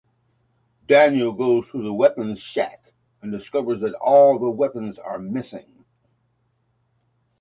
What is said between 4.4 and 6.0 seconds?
weapons are missing.